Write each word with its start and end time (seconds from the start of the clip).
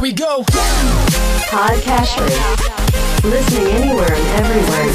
Here 0.00 0.08
we 0.08 0.16
go. 0.16 0.40
Listening 3.20 3.68
anywhere 3.68 4.08
and 4.08 4.26
everywhere. 4.40 4.88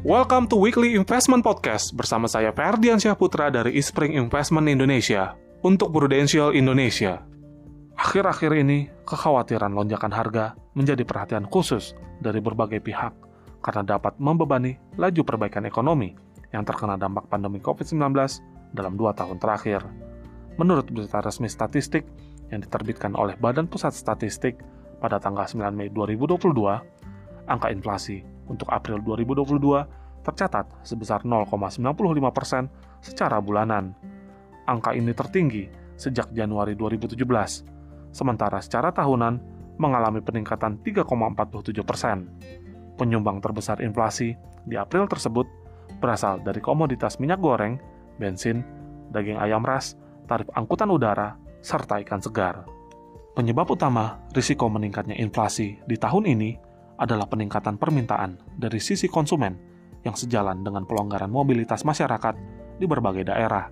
Welcome 0.00 0.48
to 0.48 0.56
Weekly 0.56 0.96
Investment 0.96 1.44
Podcast 1.44 1.92
bersama 1.92 2.24
saya 2.24 2.56
Ferdian 2.56 2.96
Syahputra 2.96 3.52
dari 3.52 3.76
Ispring 3.76 4.16
Investment 4.16 4.64
Indonesia 4.72 5.36
untuk 5.60 5.92
Prudential 5.92 6.56
Indonesia. 6.56 7.20
Akhir-akhir 8.00 8.64
ini, 8.64 8.88
kekhawatiran 9.04 9.76
lonjakan 9.76 10.16
harga 10.16 10.56
menjadi 10.72 11.04
perhatian 11.04 11.44
khusus 11.44 11.92
dari 12.24 12.40
berbagai 12.40 12.80
pihak 12.80 13.12
karena 13.60 13.84
dapat 13.84 14.16
membebani 14.16 14.80
laju 14.96 15.20
perbaikan 15.20 15.68
ekonomi 15.68 16.27
yang 16.52 16.64
terkena 16.64 16.96
dampak 16.96 17.28
pandemi 17.28 17.60
COVID-19 17.60 18.14
dalam 18.72 18.96
dua 18.96 19.12
tahun 19.12 19.36
terakhir. 19.40 19.84
Menurut 20.58 20.90
berita 20.90 21.22
resmi 21.22 21.46
statistik 21.46 22.08
yang 22.50 22.64
diterbitkan 22.64 23.14
oleh 23.14 23.36
Badan 23.36 23.68
Pusat 23.68 23.94
Statistik 23.94 24.58
pada 24.98 25.22
tanggal 25.22 25.46
9 25.46 25.70
Mei 25.70 25.92
2022, 25.92 26.40
angka 27.46 27.68
inflasi 27.70 28.24
untuk 28.50 28.66
April 28.72 28.98
2022 29.04 30.24
tercatat 30.26 30.66
sebesar 30.84 31.22
0,95 31.24 31.78
persen 32.34 32.66
secara 33.00 33.38
bulanan. 33.38 33.94
Angka 34.68 34.92
ini 34.92 35.14
tertinggi 35.16 35.64
sejak 35.96 36.34
Januari 36.36 36.76
2017, 36.76 37.16
sementara 38.12 38.60
secara 38.60 38.92
tahunan 38.92 39.40
mengalami 39.78 40.20
peningkatan 40.20 40.82
3,47 40.82 41.86
persen. 41.86 42.28
Penyumbang 42.98 43.38
terbesar 43.38 43.78
inflasi 43.78 44.34
di 44.66 44.74
April 44.74 45.06
tersebut 45.06 45.46
berasal 45.98 46.40
dari 46.42 46.62
komoditas 46.62 47.18
minyak 47.18 47.42
goreng, 47.42 47.78
bensin, 48.16 48.62
daging 49.10 49.38
ayam 49.38 49.62
ras, 49.62 49.98
tarif 50.26 50.48
angkutan 50.54 50.90
udara, 50.90 51.36
serta 51.60 51.98
ikan 52.02 52.22
segar. 52.22 52.64
Penyebab 53.34 53.70
utama 53.70 54.18
risiko 54.34 54.66
meningkatnya 54.66 55.14
inflasi 55.14 55.78
di 55.86 55.94
tahun 55.94 56.26
ini 56.26 56.50
adalah 56.98 57.30
peningkatan 57.30 57.78
permintaan 57.78 58.58
dari 58.58 58.82
sisi 58.82 59.06
konsumen 59.06 59.54
yang 60.02 60.18
sejalan 60.18 60.66
dengan 60.66 60.82
pelonggaran 60.82 61.30
mobilitas 61.30 61.86
masyarakat 61.86 62.34
di 62.78 62.86
berbagai 62.86 63.30
daerah. 63.30 63.70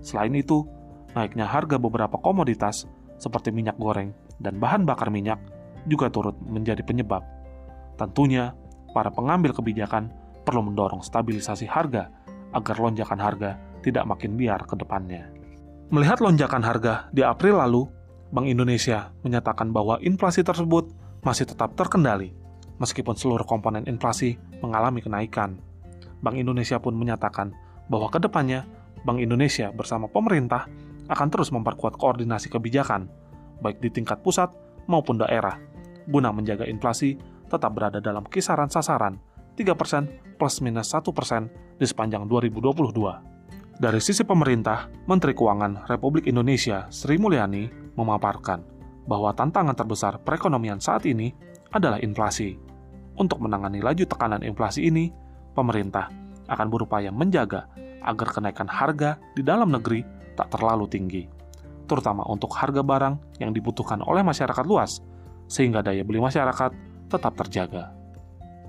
Selain 0.00 0.32
itu, 0.32 0.64
naiknya 1.12 1.44
harga 1.48 1.76
beberapa 1.76 2.16
komoditas 2.16 2.88
seperti 3.20 3.52
minyak 3.52 3.76
goreng 3.76 4.12
dan 4.40 4.56
bahan 4.56 4.88
bakar 4.88 5.12
minyak 5.12 5.40
juga 5.84 6.08
turut 6.08 6.36
menjadi 6.44 6.80
penyebab. 6.80 7.20
Tentunya, 8.00 8.56
para 8.96 9.12
pengambil 9.12 9.52
kebijakan 9.52 10.08
perlu 10.44 10.70
mendorong 10.70 11.00
stabilisasi 11.00 11.66
harga 11.66 12.12
agar 12.54 12.76
lonjakan 12.78 13.18
harga 13.18 13.58
tidak 13.82 14.04
makin 14.06 14.38
biar 14.38 14.62
ke 14.64 14.78
depannya. 14.78 15.28
Melihat 15.90 16.22
lonjakan 16.22 16.64
harga 16.64 17.08
di 17.10 17.20
April 17.20 17.60
lalu, 17.60 17.84
Bank 18.32 18.48
Indonesia 18.48 19.12
menyatakan 19.20 19.74
bahwa 19.74 20.00
inflasi 20.00 20.40
tersebut 20.40 20.90
masih 21.26 21.48
tetap 21.48 21.76
terkendali 21.76 22.32
meskipun 22.78 23.14
seluruh 23.14 23.46
komponen 23.46 23.86
inflasi 23.86 24.40
mengalami 24.64 25.04
kenaikan. 25.04 25.60
Bank 26.24 26.40
Indonesia 26.40 26.80
pun 26.80 26.96
menyatakan 26.96 27.52
bahwa 27.86 28.08
ke 28.08 28.18
depannya 28.18 28.64
Bank 29.04 29.20
Indonesia 29.20 29.68
bersama 29.70 30.08
pemerintah 30.08 30.66
akan 31.12 31.28
terus 31.28 31.52
memperkuat 31.52 32.00
koordinasi 32.00 32.48
kebijakan, 32.48 33.12
baik 33.60 33.84
di 33.84 33.92
tingkat 33.92 34.24
pusat 34.24 34.48
maupun 34.88 35.20
daerah, 35.20 35.60
guna 36.08 36.32
menjaga 36.32 36.64
inflasi 36.64 37.20
tetap 37.52 37.76
berada 37.76 38.00
dalam 38.00 38.24
kisaran 38.24 38.72
sasaran 38.72 39.20
3% 39.54 40.38
plus 40.38 40.58
minus 40.60 40.90
1% 40.90 41.78
di 41.78 41.86
sepanjang 41.86 42.26
2022. 42.26 43.34
Dari 43.74 43.98
sisi 43.98 44.22
pemerintah, 44.22 44.86
Menteri 45.10 45.34
Keuangan 45.34 45.90
Republik 45.90 46.30
Indonesia 46.30 46.86
Sri 46.94 47.18
Mulyani 47.18 47.66
memaparkan 47.98 48.62
bahwa 49.10 49.34
tantangan 49.34 49.74
terbesar 49.74 50.22
perekonomian 50.22 50.78
saat 50.78 51.06
ini 51.10 51.34
adalah 51.74 51.98
inflasi. 51.98 52.54
Untuk 53.18 53.42
menangani 53.42 53.82
laju 53.82 54.06
tekanan 54.06 54.42
inflasi 54.46 54.90
ini, 54.90 55.10
pemerintah 55.54 56.10
akan 56.50 56.66
berupaya 56.70 57.10
menjaga 57.14 57.66
agar 58.04 58.28
kenaikan 58.30 58.68
harga 58.70 59.18
di 59.34 59.42
dalam 59.42 59.70
negeri 59.70 60.02
tak 60.34 60.50
terlalu 60.54 60.86
tinggi, 60.90 61.22
terutama 61.86 62.26
untuk 62.26 62.52
harga 62.54 62.82
barang 62.82 63.38
yang 63.38 63.54
dibutuhkan 63.54 64.02
oleh 64.02 64.22
masyarakat 64.22 64.64
luas, 64.66 65.00
sehingga 65.46 65.80
daya 65.80 66.02
beli 66.02 66.20
masyarakat 66.20 66.70
tetap 67.08 67.32
terjaga. 67.38 68.03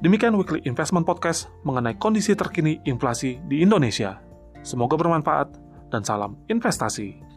Demikian 0.03 0.35
Weekly 0.35 0.59
Investment 0.67 1.07
Podcast 1.07 1.47
mengenai 1.63 1.95
kondisi 1.95 2.35
terkini 2.35 2.83
inflasi 2.83 3.39
di 3.47 3.63
Indonesia. 3.63 4.19
Semoga 4.59 4.99
bermanfaat 4.99 5.55
dan 5.87 6.03
salam 6.03 6.35
investasi. 6.51 7.34